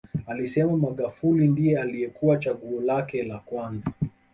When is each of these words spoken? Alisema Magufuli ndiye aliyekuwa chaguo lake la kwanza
Alisema 0.27 0.77
Magufuli 0.77 1.47
ndiye 1.47 1.79
aliyekuwa 1.81 2.37
chaguo 2.37 2.81
lake 2.81 3.23
la 3.23 3.39
kwanza 3.39 3.91